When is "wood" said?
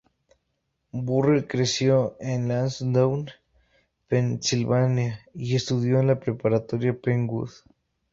7.29-7.51